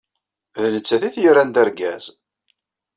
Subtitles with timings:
[0.61, 2.05] D nettat ay t-yerran d argaz.